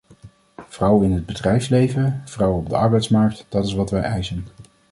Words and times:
Vrouwen 0.67 1.05
in 1.05 1.11
het 1.13 1.25
bedrijfsleven, 1.25 2.21
vrouwen 2.25 2.59
op 2.59 2.69
de 2.69 2.75
arbeidsmarkt- 2.75 3.45
dat 3.49 3.65
is 3.65 3.73
wat 3.73 3.91
wij 3.91 4.01
eisen. 4.01 4.45